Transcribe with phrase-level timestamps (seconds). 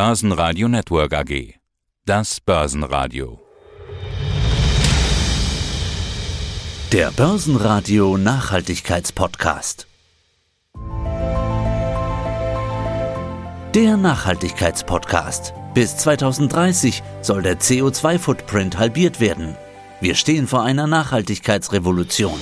[0.00, 1.54] Börsenradio Network AG.
[2.06, 3.40] Das Börsenradio.
[6.92, 9.88] Der Börsenradio Nachhaltigkeitspodcast.
[13.74, 15.52] Der Nachhaltigkeitspodcast.
[15.74, 19.56] Bis 2030 soll der CO2-Footprint halbiert werden.
[20.00, 22.38] Wir stehen vor einer Nachhaltigkeitsrevolution.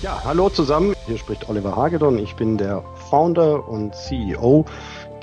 [0.00, 0.94] Ja, hallo zusammen.
[1.06, 2.18] Hier spricht Oliver Hagedorn.
[2.18, 4.64] Ich bin der Founder und CEO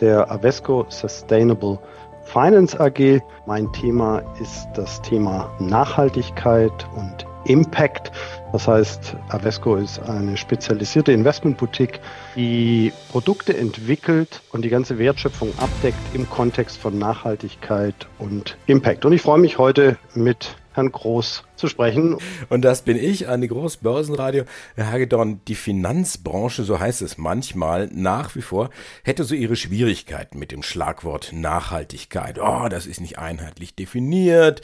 [0.01, 1.79] der Avesco Sustainable
[2.23, 3.21] Finance AG.
[3.45, 8.11] Mein Thema ist das Thema Nachhaltigkeit und Impact.
[8.55, 11.99] Das heißt, Avesco ist eine spezialisierte Investmentboutique,
[12.37, 19.03] die Produkte entwickelt und die ganze Wertschöpfung abdeckt im Kontext von Nachhaltigkeit und Impact.
[19.03, 22.17] Und ich freue mich heute mit Herrn Groß zu sprechen.
[22.47, 24.45] Und das bin ich, Andi Groß, Börsenradio.
[24.75, 28.69] Herr Hagedorn, die Finanzbranche, so heißt es manchmal, nach wie vor,
[29.03, 32.39] hätte so ihre Schwierigkeiten mit dem Schlagwort Nachhaltigkeit.
[32.39, 34.61] Oh, das ist nicht einheitlich definiert,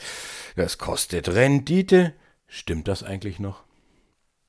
[0.56, 2.14] das kostet Rendite.
[2.46, 3.64] Stimmt das eigentlich noch?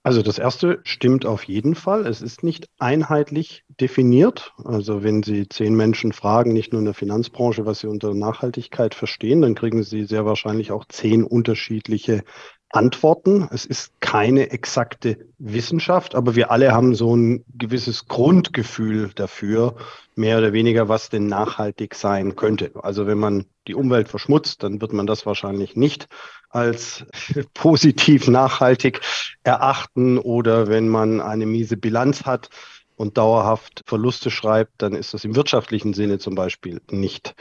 [0.05, 2.05] Also das erste stimmt auf jeden Fall.
[2.05, 4.53] Es ist nicht einheitlich definiert.
[4.65, 8.95] Also wenn Sie zehn Menschen fragen, nicht nur in der Finanzbranche, was sie unter Nachhaltigkeit
[8.95, 12.23] verstehen, dann kriegen Sie sehr wahrscheinlich auch zehn unterschiedliche
[12.69, 13.47] Antworten.
[13.51, 19.75] Es ist keine exakte Wissenschaft, aber wir alle haben so ein gewisses Grundgefühl dafür,
[20.15, 22.71] mehr oder weniger, was denn nachhaltig sein könnte.
[22.81, 26.09] Also wenn man die Umwelt verschmutzt, dann wird man das wahrscheinlich nicht
[26.53, 27.05] als
[27.53, 29.01] positiv nachhaltig
[29.43, 32.49] erachten oder wenn man eine miese Bilanz hat
[32.95, 37.35] und dauerhaft Verluste schreibt, dann ist das im wirtschaftlichen Sinne zum Beispiel nicht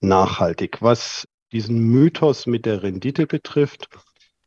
[0.00, 0.78] nachhaltig.
[0.80, 3.88] Was diesen Mythos mit der Rendite betrifft,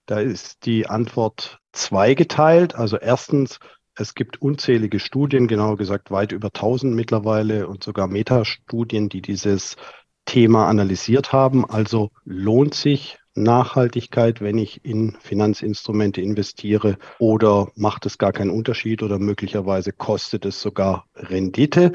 [0.06, 2.76] da ist die Antwort zweigeteilt.
[2.76, 3.60] Also erstens,
[3.96, 9.78] es gibt unzählige Studien, genauer gesagt weit über 1000 mittlerweile und sogar Metastudien, die dieses
[10.26, 11.64] Thema analysiert haben.
[11.64, 19.02] Also lohnt sich Nachhaltigkeit, wenn ich in Finanzinstrumente investiere oder macht es gar keinen Unterschied
[19.02, 21.94] oder möglicherweise kostet es sogar Rendite.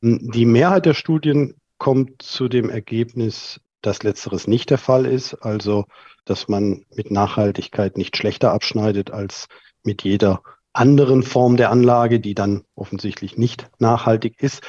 [0.00, 5.84] Die Mehrheit der Studien kommt zu dem Ergebnis, dass letzteres nicht der Fall ist, also
[6.24, 9.46] dass man mit Nachhaltigkeit nicht schlechter abschneidet als
[9.82, 10.42] mit jeder
[10.72, 14.62] anderen Form der Anlage, die dann offensichtlich nicht nachhaltig ist.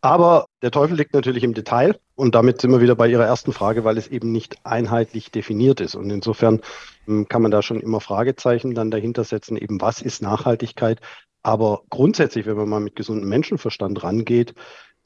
[0.00, 3.52] Aber der Teufel liegt natürlich im Detail und damit sind wir wieder bei Ihrer ersten
[3.52, 5.94] Frage, weil es eben nicht einheitlich definiert ist.
[5.94, 6.60] Und insofern
[7.06, 11.00] hm, kann man da schon immer Fragezeichen dann dahinter setzen, eben was ist Nachhaltigkeit.
[11.42, 14.54] Aber grundsätzlich, wenn man mal mit gesundem Menschenverstand rangeht,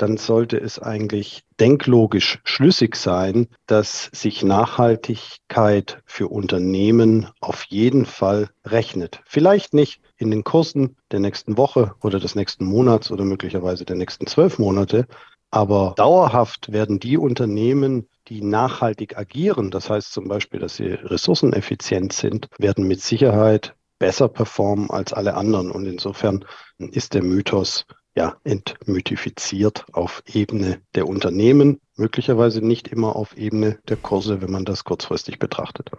[0.00, 8.48] dann sollte es eigentlich denklogisch schlüssig sein, dass sich Nachhaltigkeit für Unternehmen auf jeden Fall
[8.64, 9.20] rechnet.
[9.26, 13.96] Vielleicht nicht in den Kursen der nächsten Woche oder des nächsten Monats oder möglicherweise der
[13.96, 15.06] nächsten zwölf Monate,
[15.50, 22.12] aber dauerhaft werden die Unternehmen, die nachhaltig agieren, das heißt zum Beispiel, dass sie ressourceneffizient
[22.12, 25.70] sind, werden mit Sicherheit besser performen als alle anderen.
[25.70, 26.44] Und insofern
[26.78, 27.84] ist der Mythos
[28.16, 34.64] ja, entmythifiziert auf Ebene der Unternehmen, möglicherweise nicht immer auf Ebene der Kurse, wenn man
[34.64, 35.90] das kurzfristig betrachtet.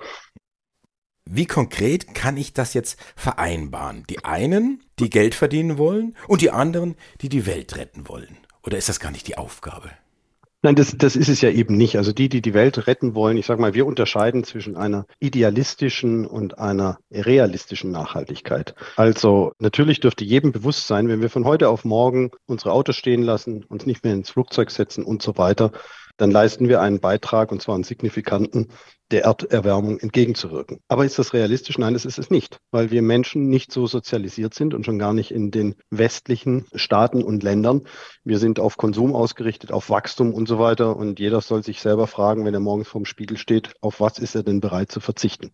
[1.26, 4.04] Wie konkret kann ich das jetzt vereinbaren?
[4.10, 8.38] Die einen, die Geld verdienen wollen und die anderen, die die Welt retten wollen.
[8.64, 9.92] Oder ist das gar nicht die Aufgabe?
[10.64, 11.98] Nein, das, das ist es ja eben nicht.
[11.98, 16.28] Also die, die die Welt retten wollen, ich sage mal, wir unterscheiden zwischen einer idealistischen
[16.28, 18.76] und einer realistischen Nachhaltigkeit.
[18.96, 23.24] Also natürlich dürfte jedem bewusst sein, wenn wir von heute auf morgen unsere Autos stehen
[23.24, 25.72] lassen, uns nicht mehr ins Flugzeug setzen und so weiter,
[26.22, 28.68] dann leisten wir einen Beitrag, und zwar einen signifikanten,
[29.10, 30.80] der Erderwärmung entgegenzuwirken.
[30.88, 31.80] Aber ist das realistisch?
[31.80, 35.14] Nein, das ist es nicht, weil wir Menschen nicht so sozialisiert sind und schon gar
[35.14, 37.88] nicht in den westlichen Staaten und Ländern.
[38.24, 40.96] Wir sind auf Konsum ausgerichtet, auf Wachstum und so weiter.
[40.96, 44.36] Und jeder soll sich selber fragen, wenn er morgens vorm Spiegel steht, auf was ist
[44.36, 45.50] er denn bereit zu verzichten?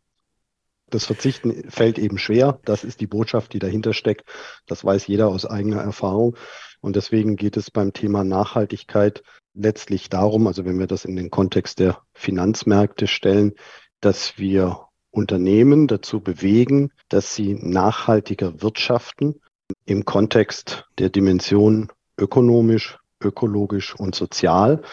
[0.89, 2.59] Das Verzichten fällt eben schwer.
[2.65, 4.25] Das ist die Botschaft, die dahinter steckt.
[4.65, 6.35] Das weiß jeder aus eigener Erfahrung.
[6.81, 9.23] Und deswegen geht es beim Thema Nachhaltigkeit
[9.57, 13.53] letztlich darum, also wenn wir das in den Kontext der Finanzmärkte stellen,
[13.99, 19.41] dass wir Unternehmen dazu bewegen, dass sie nachhaltiger wirtschaften
[19.85, 24.83] im Kontext der Dimension ökonomisch, ökologisch und sozial.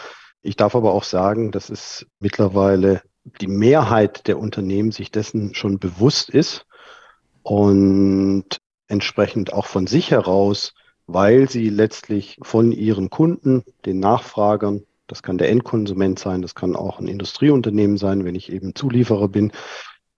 [0.41, 3.01] Ich darf aber auch sagen, dass es mittlerweile
[3.41, 6.65] die Mehrheit der Unternehmen sich dessen schon bewusst ist
[7.43, 8.45] und
[8.87, 10.73] entsprechend auch von sich heraus
[11.07, 16.75] weil sie letztlich von ihren Kunden, den Nachfragern, das kann der Endkonsument sein, das kann
[16.75, 19.51] auch ein Industrieunternehmen sein, wenn ich eben Zulieferer bin,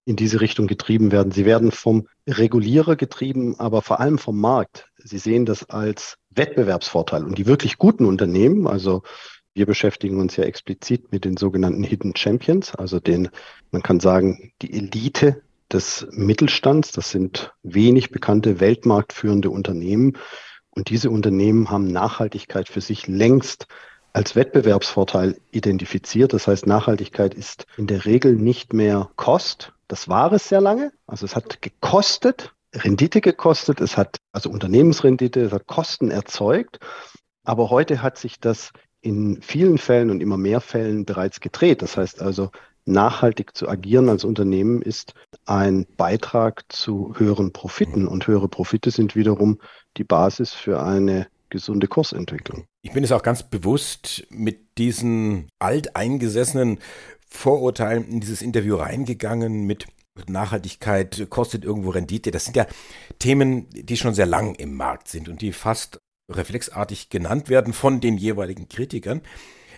[0.06, 1.34] in diese Richtung getrieben werden.
[1.34, 4.88] Sie werden vom Regulierer getrieben, aber vor allem vom Markt.
[4.98, 7.26] Sie sehen das als Wettbewerbsvorteil.
[7.26, 9.04] Und die wirklich guten Unternehmen, also
[9.58, 13.30] Wir beschäftigen uns ja explizit mit den sogenannten Hidden Champions, also den,
[13.72, 15.42] man kann sagen, die Elite
[15.74, 16.92] des Mittelstands.
[16.92, 20.16] Das sind wenig bekannte weltmarktführende Unternehmen.
[20.78, 23.66] Und diese Unternehmen haben Nachhaltigkeit für sich längst
[24.14, 26.34] als Wettbewerbsvorteil identifiziert.
[26.34, 29.74] Das heißt, Nachhaltigkeit ist in der Regel nicht mehr Kost.
[29.88, 30.92] Das war es sehr lange.
[31.08, 36.78] Also es hat gekostet, Rendite gekostet, es hat also Unternehmensrendite, es hat Kosten erzeugt.
[37.44, 38.70] Aber heute hat sich das
[39.02, 41.82] in vielen Fällen und immer mehr Fällen bereits gedreht.
[41.82, 42.52] Das heißt also,
[42.86, 45.16] nachhaltig zu agieren als Unternehmen ist
[45.46, 48.08] ein Beitrag zu höheren Profiten.
[48.08, 49.58] Und höhere Profite sind wiederum
[49.98, 52.66] die Basis für eine gesunde Kursentwicklung.
[52.82, 56.80] Ich bin es auch ganz bewusst mit diesen alteingesessenen
[57.30, 59.88] Vorurteilen in dieses Interview reingegangen mit
[60.28, 62.32] Nachhaltigkeit kostet irgendwo Rendite.
[62.32, 62.66] Das sind ja
[63.20, 66.00] Themen, die schon sehr lang im Markt sind und die fast
[66.32, 69.22] reflexartig genannt werden von den jeweiligen Kritikern.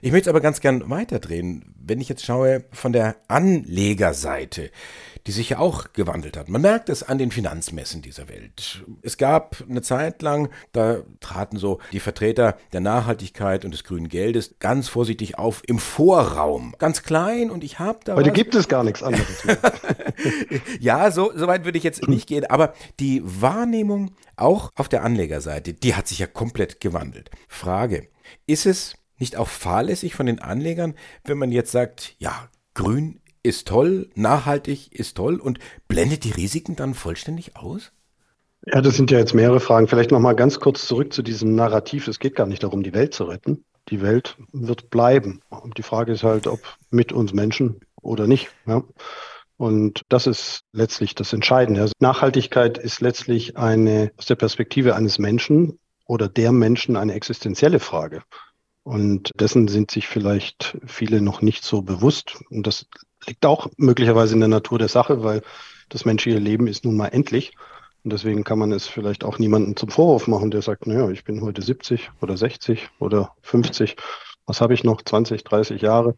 [0.01, 1.75] Ich möchte es aber ganz gern weiterdrehen.
[1.81, 4.71] Wenn ich jetzt schaue von der Anlegerseite,
[5.27, 6.49] die sich ja auch gewandelt hat.
[6.49, 8.83] Man merkt es an den Finanzmessen dieser Welt.
[9.01, 14.09] Es gab eine Zeit lang, da traten so die Vertreter der Nachhaltigkeit und des grünen
[14.09, 16.73] Geldes ganz vorsichtig auf im Vorraum.
[16.79, 18.15] Ganz klein und ich habe da.
[18.15, 18.35] Heute was.
[18.35, 19.45] gibt es gar nichts anderes.
[20.79, 22.45] ja, so, so weit würde ich jetzt nicht gehen.
[22.45, 27.29] Aber die Wahrnehmung auch auf der Anlegerseite, die hat sich ja komplett gewandelt.
[27.47, 28.07] Frage.
[28.45, 33.67] Ist es nicht auch fahrlässig von den Anlegern, wenn man jetzt sagt, ja, grün ist
[33.67, 37.91] toll, nachhaltig ist toll und blendet die Risiken dann vollständig aus?
[38.65, 39.87] Ja, das sind ja jetzt mehrere Fragen.
[39.87, 42.07] Vielleicht noch mal ganz kurz zurück zu diesem Narrativ.
[42.07, 43.63] Es geht gar nicht darum, die Welt zu retten.
[43.89, 45.41] Die Welt wird bleiben.
[45.49, 46.59] Und die Frage ist halt, ob
[46.91, 48.49] mit uns Menschen oder nicht.
[48.67, 48.83] Ja.
[49.57, 51.81] Und das ist letztlich das Entscheidende.
[51.81, 57.79] Also Nachhaltigkeit ist letztlich eine, aus der Perspektive eines Menschen oder der Menschen eine existenzielle
[57.79, 58.23] Frage.
[58.89, 62.39] Und dessen sind sich vielleicht viele noch nicht so bewusst.
[62.49, 62.87] Und das
[63.27, 65.43] liegt auch möglicherweise in der Natur der Sache, weil
[65.89, 67.53] das menschliche Leben ist nun mal endlich.
[68.03, 71.23] Und deswegen kann man es vielleicht auch niemandem zum Vorwurf machen, der sagt, naja, ich
[71.23, 73.95] bin heute 70 oder 60 oder 50.
[74.47, 75.03] Was habe ich noch?
[75.03, 76.15] 20, 30 Jahre.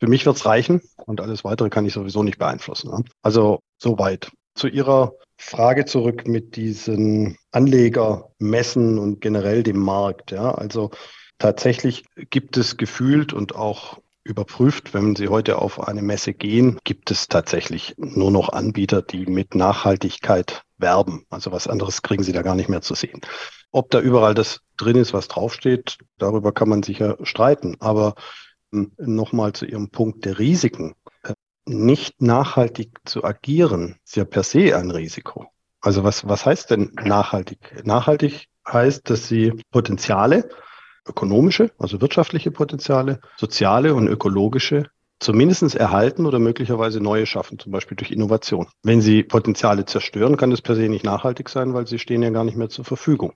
[0.00, 3.04] Für mich wird es reichen und alles weitere kann ich sowieso nicht beeinflussen.
[3.20, 4.30] Also soweit.
[4.54, 10.30] Zu Ihrer Frage zurück mit diesen Anlegermessen und generell dem Markt.
[10.30, 10.90] Ja, also
[11.38, 17.10] Tatsächlich gibt es gefühlt und auch überprüft, wenn Sie heute auf eine Messe gehen, gibt
[17.10, 21.26] es tatsächlich nur noch Anbieter, die mit Nachhaltigkeit werben.
[21.28, 23.20] Also was anderes kriegen Sie da gar nicht mehr zu sehen.
[23.70, 27.76] Ob da überall das drin ist, was draufsteht, darüber kann man sicher streiten.
[27.80, 28.14] Aber
[28.72, 30.94] hm, nochmal zu Ihrem Punkt der Risiken.
[31.22, 31.34] Äh,
[31.66, 35.46] nicht nachhaltig zu agieren, ist ja per se ein Risiko.
[35.80, 37.84] Also was, was heißt denn nachhaltig?
[37.84, 40.48] Nachhaltig heißt, dass Sie Potenziale
[41.06, 44.90] ökonomische, also wirtschaftliche Potenziale, soziale und ökologische
[45.20, 48.66] zumindest erhalten oder möglicherweise neue schaffen, zum Beispiel durch Innovation.
[48.82, 52.30] Wenn Sie Potenziale zerstören, kann das per se nicht nachhaltig sein, weil sie stehen ja
[52.30, 53.32] gar nicht mehr zur Verfügung.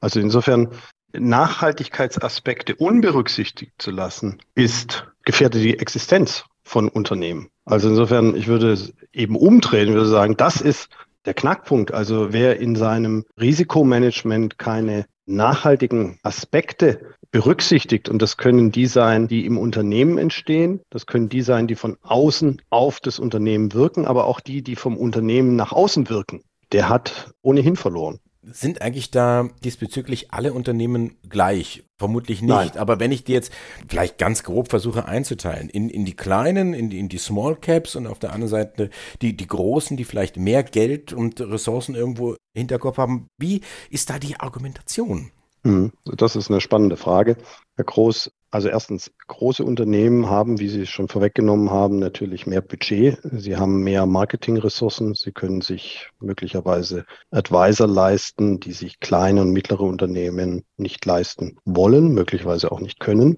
[0.00, 0.70] Also insofern
[1.12, 7.48] Nachhaltigkeitsaspekte unberücksichtigt zu lassen, ist gefährdet die Existenz von Unternehmen.
[7.64, 10.88] Also insofern, ich würde es eben umdrehen, würde sagen, das ist
[11.26, 11.92] der Knackpunkt.
[11.92, 18.08] Also wer in seinem Risikomanagement keine nachhaltigen Aspekte berücksichtigt.
[18.08, 20.80] Und das können die sein, die im Unternehmen entstehen.
[20.90, 24.76] Das können die sein, die von außen auf das Unternehmen wirken, aber auch die, die
[24.76, 26.42] vom Unternehmen nach außen wirken.
[26.72, 28.20] Der hat ohnehin verloren.
[28.44, 31.84] Sind eigentlich da diesbezüglich alle Unternehmen gleich?
[31.96, 32.50] Vermutlich nicht.
[32.50, 32.76] Nein.
[32.76, 33.52] Aber wenn ich die jetzt
[33.88, 37.94] vielleicht ganz grob versuche einzuteilen, in, in die kleinen, in die, in die Small Caps
[37.94, 42.34] und auf der anderen Seite die, die großen, die vielleicht mehr Geld und Ressourcen irgendwo
[42.52, 45.30] Hinterkopf haben, wie ist da die Argumentation?
[45.64, 47.36] Hm, das ist eine spannende Frage.
[47.76, 52.60] Herr Groß, also erstens, große Unternehmen haben, wie Sie es schon vorweggenommen haben, natürlich mehr
[52.60, 53.18] Budget.
[53.22, 55.14] Sie haben mehr Marketingressourcen.
[55.14, 62.12] Sie können sich möglicherweise Advisor leisten, die sich kleine und mittlere Unternehmen nicht leisten wollen,
[62.12, 63.36] möglicherweise auch nicht können.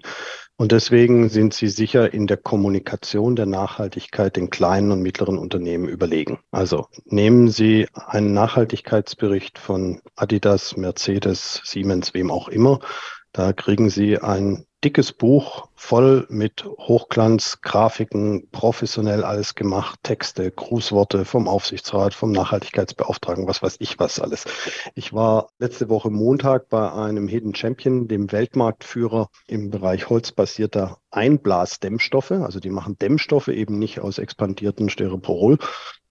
[0.57, 5.89] Und deswegen sind sie sicher in der Kommunikation der Nachhaltigkeit den kleinen und mittleren Unternehmen
[5.89, 6.39] überlegen.
[6.49, 12.79] Also nehmen Sie einen Nachhaltigkeitsbericht von Adidas, Mercedes, Siemens, wem auch immer.
[13.33, 21.25] Da kriegen Sie ein dickes Buch voll mit Hochglanz, Grafiken, professionell alles gemacht, Texte, Grußworte
[21.25, 24.45] vom Aufsichtsrat, vom Nachhaltigkeitsbeauftragten, was weiß ich was alles.
[24.93, 32.31] Ich war letzte Woche Montag bei einem Hidden Champion, dem Weltmarktführer im Bereich holzbasierter Einblasdämmstoffe.
[32.31, 35.57] Also die machen Dämmstoffe eben nicht aus expandierten Styropor,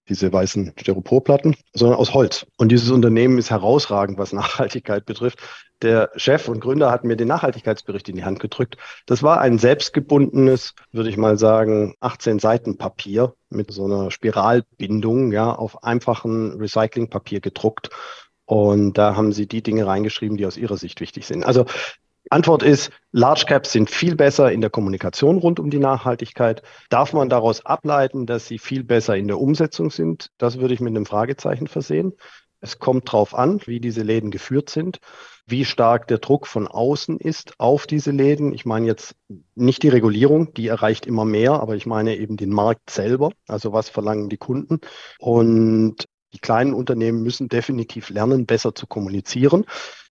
[0.09, 2.45] diese weißen Styroporplatten, sondern aus Holz.
[2.57, 5.39] Und dieses Unternehmen ist herausragend, was Nachhaltigkeit betrifft.
[5.81, 8.77] Der Chef und Gründer hat mir den Nachhaltigkeitsbericht in die Hand gedrückt.
[9.05, 15.31] Das war ein selbstgebundenes, würde ich mal sagen, 18 Seiten Papier mit so einer Spiralbindung,
[15.31, 17.89] ja, auf einfachen Recyclingpapier gedruckt.
[18.45, 21.43] Und da haben sie die Dinge reingeschrieben, die aus ihrer Sicht wichtig sind.
[21.43, 21.65] Also
[22.29, 26.63] Antwort ist, Large Caps sind viel besser in der Kommunikation rund um die Nachhaltigkeit.
[26.89, 30.31] Darf man daraus ableiten, dass sie viel besser in der Umsetzung sind?
[30.37, 32.13] Das würde ich mit einem Fragezeichen versehen.
[32.61, 34.99] Es kommt darauf an, wie diese Läden geführt sind,
[35.45, 38.53] wie stark der Druck von außen ist auf diese Läden.
[38.53, 39.15] Ich meine jetzt
[39.53, 43.31] nicht die Regulierung, die erreicht immer mehr, aber ich meine eben den Markt selber.
[43.47, 44.79] Also was verlangen die Kunden?
[45.19, 49.65] Und die kleinen Unternehmen müssen definitiv lernen, besser zu kommunizieren.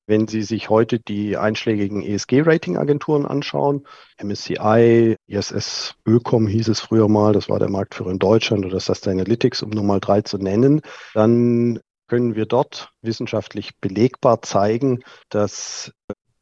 [0.06, 3.86] Wenn Sie sich heute die einschlägigen ESG-Rating-Agenturen anschauen,
[4.22, 9.62] MSCI, ISS Ökom hieß es früher mal, das war der Marktführer in Deutschland oder Sustainalytics,
[9.62, 10.82] um Nummer drei zu nennen,
[11.14, 15.92] dann können wir dort wissenschaftlich belegbar zeigen, dass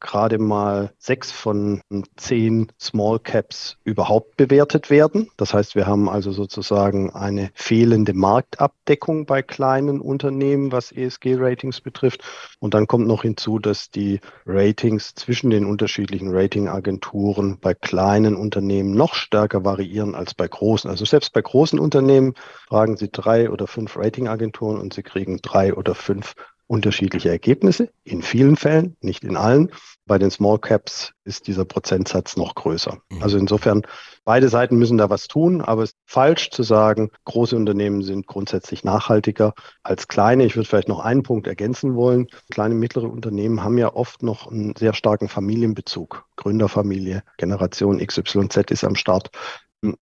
[0.03, 1.81] gerade mal sechs von
[2.17, 5.31] zehn Small Caps überhaupt bewertet werden.
[5.37, 12.23] Das heißt, wir haben also sozusagen eine fehlende Marktabdeckung bei kleinen Unternehmen, was ESG-Ratings betrifft.
[12.59, 18.91] Und dann kommt noch hinzu, dass die Ratings zwischen den unterschiedlichen Ratingagenturen bei kleinen Unternehmen
[18.91, 20.89] noch stärker variieren als bei großen.
[20.89, 22.33] Also selbst bei großen Unternehmen
[22.67, 26.35] fragen Sie drei oder fünf Ratingagenturen und Sie kriegen drei oder fünf
[26.73, 29.69] unterschiedliche Ergebnisse, in vielen Fällen, nicht in allen.
[30.07, 32.97] Bei den Small Caps ist dieser Prozentsatz noch größer.
[33.09, 33.21] Mhm.
[33.21, 33.83] Also insofern,
[34.25, 38.25] beide Seiten müssen da was tun, aber es ist falsch zu sagen, große Unternehmen sind
[38.25, 39.53] grundsätzlich nachhaltiger
[39.83, 40.45] als kleine.
[40.45, 42.25] Ich würde vielleicht noch einen Punkt ergänzen wollen.
[42.49, 46.25] Kleine, mittlere Unternehmen haben ja oft noch einen sehr starken Familienbezug.
[46.37, 49.29] Gründerfamilie, Generation XYZ ist am Start.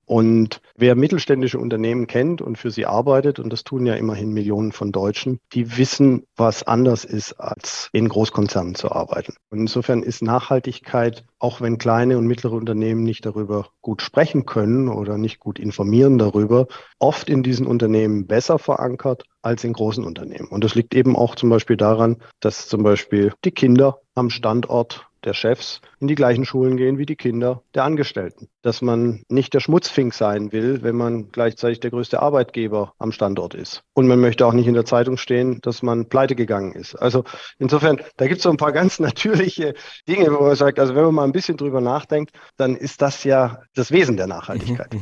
[0.05, 4.71] Und wer mittelständische Unternehmen kennt und für sie arbeitet, und das tun ja immerhin Millionen
[4.71, 9.33] von Deutschen, die wissen, was anders ist, als in Großkonzernen zu arbeiten.
[9.49, 14.87] Und insofern ist Nachhaltigkeit, auch wenn kleine und mittlere Unternehmen nicht darüber gut sprechen können
[14.87, 16.67] oder nicht gut informieren darüber,
[16.99, 20.47] oft in diesen Unternehmen besser verankert als in großen Unternehmen.
[20.47, 25.07] Und das liegt eben auch zum Beispiel daran, dass zum Beispiel die Kinder am Standort
[25.23, 28.49] der Chefs in die gleichen Schulen gehen wie die Kinder der Angestellten.
[28.61, 33.53] Dass man nicht der Schmutzfink sein will, wenn man gleichzeitig der größte Arbeitgeber am Standort
[33.53, 33.83] ist.
[33.93, 36.95] Und man möchte auch nicht in der Zeitung stehen, dass man pleite gegangen ist.
[36.95, 37.23] Also
[37.59, 39.73] insofern, da gibt es so ein paar ganz natürliche
[40.07, 43.23] Dinge, wo man sagt, also wenn man mal ein bisschen drüber nachdenkt, dann ist das
[43.23, 44.95] ja das Wesen der Nachhaltigkeit.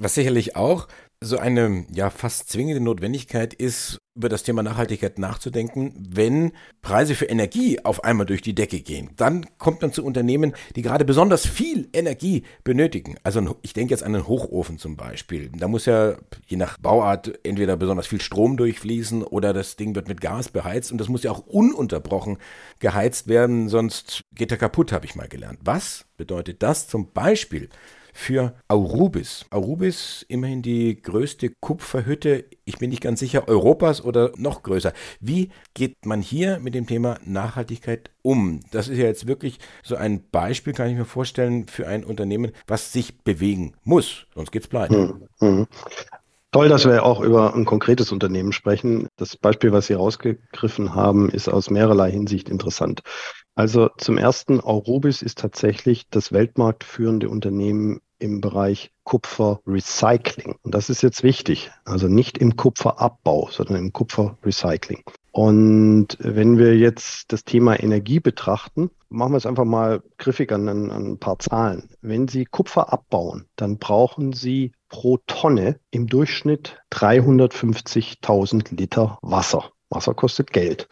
[0.00, 0.86] Was sicherlich auch
[1.20, 6.50] so eine ja fast zwingende Notwendigkeit ist, über das Thema Nachhaltigkeit nachzudenken, wenn
[6.82, 9.10] Preise für Energie auf einmal durch die Decke gehen.
[9.16, 13.16] Dann kommt man zu Unternehmen, die gerade besonders viel Energie benötigen.
[13.22, 15.50] Also ich denke jetzt an einen Hochofen zum Beispiel.
[15.56, 20.08] Da muss ja je nach Bauart entweder besonders viel Strom durchfließen oder das Ding wird
[20.08, 22.38] mit Gas beheizt und das muss ja auch ununterbrochen
[22.80, 25.60] geheizt werden, sonst geht er kaputt, habe ich mal gelernt.
[25.62, 27.68] Was bedeutet das zum Beispiel
[28.18, 29.46] für Aurubis.
[29.50, 34.92] Aurubis, immerhin die größte Kupferhütte, ich bin nicht ganz sicher, Europas oder noch größer.
[35.20, 38.60] Wie geht man hier mit dem Thema Nachhaltigkeit um?
[38.72, 42.50] Das ist ja jetzt wirklich so ein Beispiel, kann ich mir vorstellen, für ein Unternehmen,
[42.66, 44.96] was sich bewegen muss, sonst geht es pleite.
[44.96, 45.66] Hm, hm.
[46.50, 49.06] Toll, dass wir auch über ein konkretes Unternehmen sprechen.
[49.16, 53.02] Das Beispiel, was Sie rausgegriffen haben, ist aus mehrerlei Hinsicht interessant.
[53.54, 60.56] Also zum ersten, Aurubis ist tatsächlich das weltmarktführende Unternehmen im Bereich Kupferrecycling.
[60.62, 61.70] Und das ist jetzt wichtig.
[61.84, 65.02] Also nicht im Kupferabbau, sondern im Kupferrecycling.
[65.32, 70.68] Und wenn wir jetzt das Thema Energie betrachten, machen wir es einfach mal griffig an,
[70.68, 71.90] an, ein paar Zahlen.
[72.00, 79.70] Wenn Sie Kupfer abbauen, dann brauchen Sie pro Tonne im Durchschnitt 350.000 Liter Wasser.
[79.90, 80.88] Wasser kostet Geld.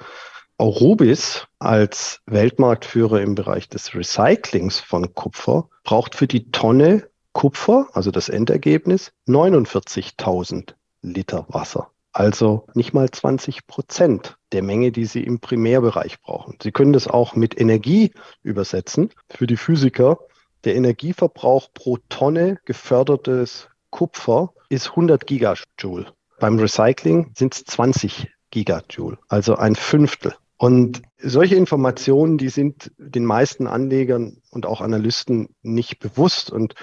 [0.58, 8.10] Aurubis als Weltmarktführer im Bereich des Recyclings von Kupfer braucht für die Tonne Kupfer, also
[8.10, 11.90] das Endergebnis, 49.000 Liter Wasser.
[12.10, 16.56] Also nicht mal 20 Prozent der Menge, die Sie im Primärbereich brauchen.
[16.62, 18.12] Sie können das auch mit Energie
[18.42, 19.10] übersetzen.
[19.28, 20.18] Für die Physiker,
[20.64, 26.06] der Energieverbrauch pro Tonne gefördertes Kupfer ist 100 Gigajoule.
[26.40, 30.32] Beim Recycling sind es 20 Gigajoule, also ein Fünftel.
[30.56, 36.50] Und solche Informationen, die sind den meisten Anlegern und auch Analysten nicht bewusst.
[36.50, 36.74] Und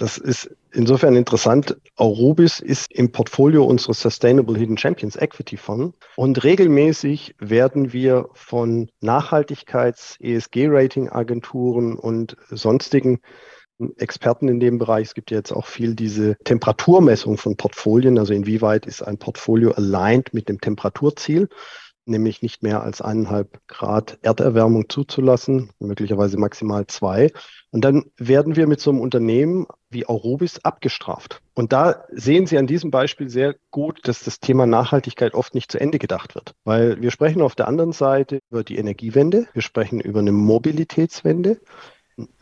[0.00, 1.76] das ist insofern interessant.
[1.96, 8.88] Aurubis ist im Portfolio unseres Sustainable Hidden Champions Equity Fund und regelmäßig werden wir von
[9.02, 13.20] Nachhaltigkeits-ESG-Rating-Agenturen und sonstigen
[13.98, 15.08] Experten in dem Bereich.
[15.08, 19.72] Es gibt ja jetzt auch viel diese Temperaturmessung von Portfolien, also inwieweit ist ein Portfolio
[19.72, 21.50] aligned mit dem Temperaturziel
[22.06, 27.30] nämlich nicht mehr als eineinhalb Grad Erderwärmung zuzulassen, möglicherweise maximal zwei.
[27.70, 31.42] Und dann werden wir mit so einem Unternehmen wie Aurobis abgestraft.
[31.54, 35.70] Und da sehen Sie an diesem Beispiel sehr gut, dass das Thema Nachhaltigkeit oft nicht
[35.70, 36.54] zu Ende gedacht wird.
[36.64, 41.60] Weil wir sprechen auf der anderen Seite über die Energiewende, wir sprechen über eine Mobilitätswende.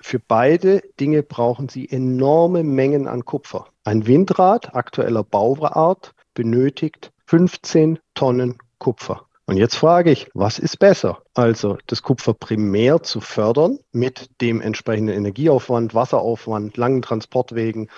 [0.01, 3.69] Für beide Dinge brauchen Sie enorme Mengen an Kupfer.
[3.85, 9.28] Ein Windrad aktueller Bauart benötigt 15 Tonnen Kupfer.
[9.49, 11.23] Und jetzt frage ich, was ist besser?
[11.33, 17.89] Also das Kupfer primär zu fördern mit dem entsprechenden Energieaufwand, Wasseraufwand, langen Transportwegen,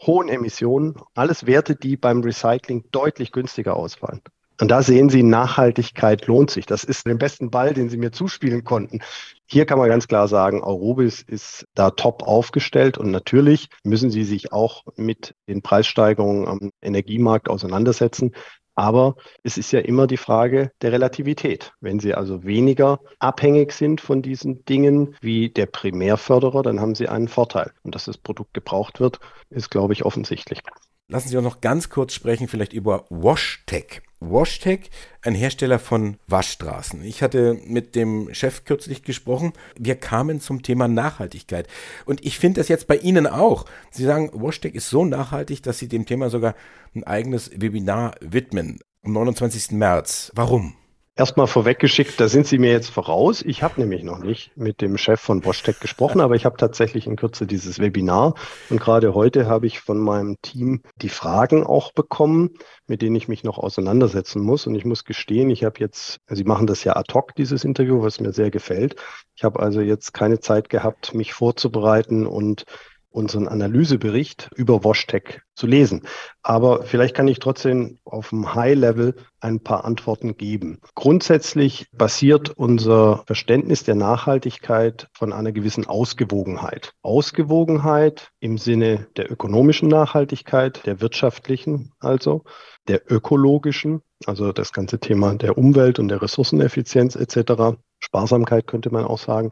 [0.00, 4.20] hohen Emissionen, alles Werte, die beim Recycling deutlich günstiger ausfallen.
[4.60, 6.66] Und da sehen Sie, Nachhaltigkeit lohnt sich.
[6.66, 9.00] Das ist der besten Ball, den Sie mir zuspielen konnten.
[9.46, 14.22] Hier kann man ganz klar sagen, Aurobis ist da top aufgestellt und natürlich müssen Sie
[14.22, 18.32] sich auch mit den Preissteigerungen am Energiemarkt auseinandersetzen.
[18.74, 21.72] Aber es ist ja immer die Frage der Relativität.
[21.80, 27.08] Wenn Sie also weniger abhängig sind von diesen Dingen wie der Primärförderer, dann haben Sie
[27.08, 27.72] einen Vorteil.
[27.82, 30.60] Und dass das Produkt gebraucht wird, ist, glaube ich, offensichtlich.
[31.08, 34.02] Lassen Sie uns noch ganz kurz sprechen, vielleicht über WashTech.
[34.20, 34.90] WashTech,
[35.22, 37.02] ein Hersteller von Waschstraßen.
[37.04, 39.52] Ich hatte mit dem Chef kürzlich gesprochen.
[39.78, 41.66] Wir kamen zum Thema Nachhaltigkeit.
[42.04, 43.64] Und ich finde das jetzt bei Ihnen auch.
[43.90, 46.54] Sie sagen, WashTech ist so nachhaltig, dass Sie dem Thema sogar
[46.94, 48.80] ein eigenes Webinar widmen.
[49.02, 49.72] Am 29.
[49.72, 50.30] März.
[50.34, 50.74] Warum?
[51.20, 53.42] Erstmal vorweggeschickt, da sind Sie mir jetzt voraus.
[53.42, 57.06] Ich habe nämlich noch nicht mit dem Chef von Bosch gesprochen, aber ich habe tatsächlich
[57.06, 58.36] in Kürze dieses Webinar.
[58.70, 62.54] Und gerade heute habe ich von meinem Team die Fragen auch bekommen,
[62.86, 64.66] mit denen ich mich noch auseinandersetzen muss.
[64.66, 68.00] Und ich muss gestehen, ich habe jetzt, Sie machen das ja ad hoc, dieses Interview,
[68.00, 68.96] was mir sehr gefällt.
[69.36, 72.64] Ich habe also jetzt keine Zeit gehabt, mich vorzubereiten und
[73.10, 76.02] unseren Analysebericht über WashTech zu lesen.
[76.42, 80.80] Aber vielleicht kann ich trotzdem auf dem High-Level ein paar Antworten geben.
[80.94, 86.92] Grundsätzlich basiert unser Verständnis der Nachhaltigkeit von einer gewissen Ausgewogenheit.
[87.02, 92.44] Ausgewogenheit im Sinne der ökonomischen Nachhaltigkeit, der wirtschaftlichen also,
[92.88, 97.76] der ökologischen, also das ganze Thema der Umwelt und der Ressourceneffizienz etc.
[97.98, 99.50] Sparsamkeit könnte man auch sagen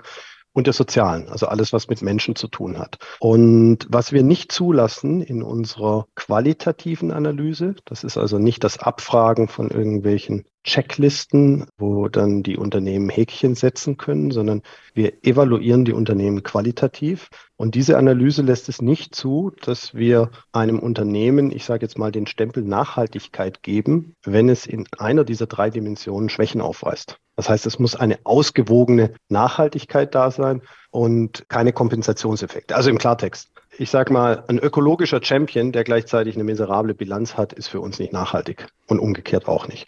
[0.59, 2.99] und der sozialen, also alles, was mit Menschen zu tun hat.
[3.21, 9.49] Und was wir nicht zulassen in unserer qualitativen Analyse, das ist also nicht das Abfragen
[9.49, 16.42] von irgendwelchen Checklisten, wo dann die Unternehmen Häkchen setzen können, sondern wir evaluieren die Unternehmen
[16.42, 17.29] qualitativ.
[17.57, 22.12] Und diese Analyse lässt es nicht zu, dass wir einem Unternehmen, ich sage jetzt mal,
[22.12, 27.18] den Stempel Nachhaltigkeit geben, wenn es in einer dieser drei Dimensionen Schwächen aufweist.
[27.37, 32.75] Das heißt, es muss eine ausgewogene Nachhaltigkeit da sein und keine Kompensationseffekte.
[32.75, 33.53] Also im Klartext.
[33.79, 38.01] Ich sage mal, ein ökologischer Champion, der gleichzeitig eine miserable Bilanz hat, ist für uns
[38.01, 39.87] nicht nachhaltig und umgekehrt auch nicht.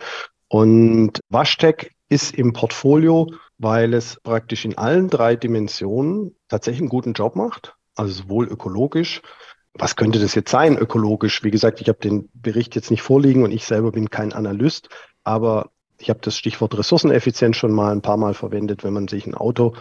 [0.50, 7.12] Und Washtec ist im Portfolio, weil es praktisch in allen drei Dimensionen tatsächlich einen guten
[7.12, 7.76] Job macht.
[7.94, 9.22] Also sowohl ökologisch,
[9.74, 11.44] was könnte das jetzt sein, ökologisch?
[11.44, 14.88] Wie gesagt, ich habe den Bericht jetzt nicht vorliegen und ich selber bin kein Analyst,
[15.22, 18.82] aber ich habe das Stichwort Ressourceneffizienz schon mal ein paar Mal verwendet.
[18.82, 19.74] Wenn man sich ein Auto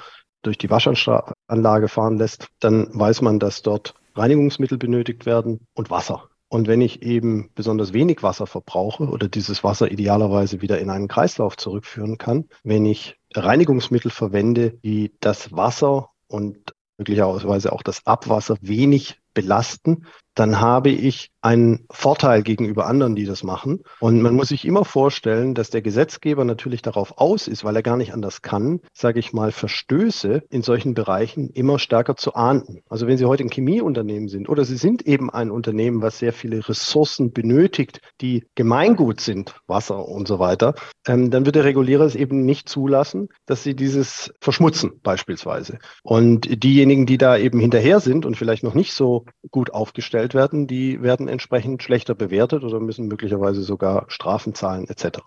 [0.43, 6.29] durch die Waschanlage fahren lässt, dann weiß man, dass dort Reinigungsmittel benötigt werden und Wasser.
[6.49, 11.07] Und wenn ich eben besonders wenig Wasser verbrauche oder dieses Wasser idealerweise wieder in einen
[11.07, 18.57] Kreislauf zurückführen kann, wenn ich Reinigungsmittel verwende, die das Wasser und möglicherweise auch das Abwasser
[18.62, 20.05] wenig belasten,
[20.36, 23.82] dann habe ich einen Vorteil gegenüber anderen, die das machen.
[24.00, 27.84] Und man muss sich immer vorstellen, dass der Gesetzgeber natürlich darauf aus ist, weil er
[27.84, 32.82] gar nicht anders kann, sage ich mal, Verstöße in solchen Bereichen immer stärker zu ahnden.
[32.89, 36.34] Also wenn Sie heute ein Chemieunternehmen sind oder Sie sind eben ein Unternehmen, was sehr
[36.34, 40.76] viele Ressourcen benötigt, die Gemeingut sind, Wasser und so weiter,
[41.08, 45.80] ähm, dann wird der Regulierer es eben nicht zulassen, dass Sie dieses verschmutzen beispielsweise.
[46.04, 50.67] Und diejenigen, die da eben hinterher sind und vielleicht noch nicht so gut aufgestellt werden,
[50.67, 55.19] die werden entsprechend schlechter bewertet oder müssen möglicherweise sogar Strafen zahlen etc.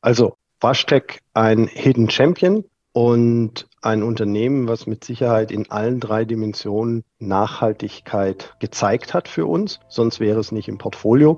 [0.00, 7.04] Also Washtec ein Hidden Champion und ein Unternehmen, was mit Sicherheit in allen drei Dimensionen
[7.18, 9.80] Nachhaltigkeit gezeigt hat für uns.
[9.88, 11.36] Sonst wäre es nicht im Portfolio.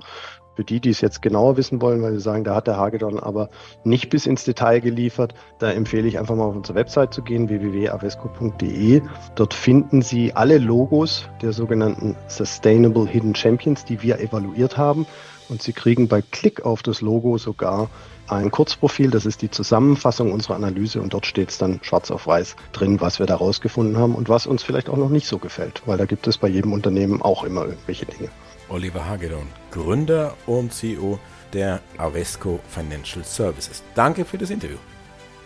[0.59, 3.17] Für die, die es jetzt genauer wissen wollen, weil sie sagen, da hat der Hagedorn
[3.17, 3.47] aber
[3.85, 7.47] nicht bis ins Detail geliefert, da empfehle ich einfach mal auf unsere Website zu gehen,
[7.47, 9.01] www.avesco.de.
[9.35, 15.07] Dort finden Sie alle Logos der sogenannten Sustainable Hidden Champions, die wir evaluiert haben.
[15.47, 17.89] Und Sie kriegen bei Klick auf das Logo sogar
[18.27, 22.27] ein Kurzprofil, das ist die Zusammenfassung unserer Analyse und dort steht es dann schwarz auf
[22.27, 25.37] weiß drin, was wir da rausgefunden haben und was uns vielleicht auch noch nicht so
[25.37, 28.29] gefällt, weil da gibt es bei jedem Unternehmen auch immer irgendwelche Dinge.
[28.69, 31.19] Oliver Hagedorn, Gründer und CEO
[31.53, 33.83] der Avesco Financial Services.
[33.95, 34.77] Danke für das Interview.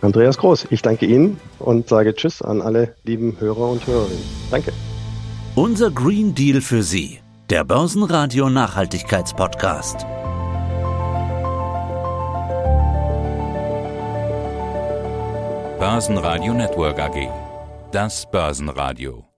[0.01, 4.23] Andreas Groß, ich danke Ihnen und sage Tschüss an alle lieben Hörer und Hörerinnen.
[4.51, 4.73] Danke.
[5.55, 10.05] Unser Green Deal für Sie, der Börsenradio Nachhaltigkeitspodcast.
[15.79, 17.29] Börsenradio Network AG.
[17.91, 19.32] Das Börsenradio.